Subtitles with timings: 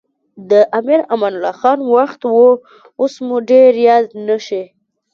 [0.49, 2.41] د امیر امان الله خان وخت و
[2.99, 4.63] اوس مو ډېر یاد نه شي.